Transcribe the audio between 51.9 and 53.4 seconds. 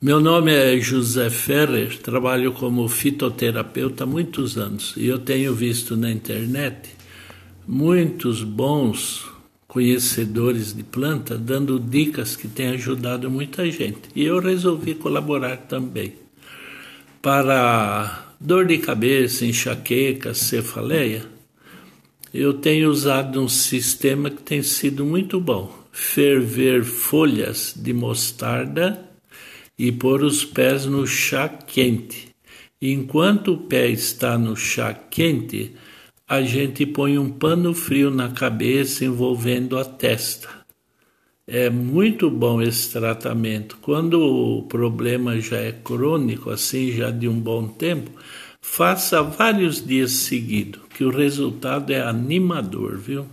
é animador, viu?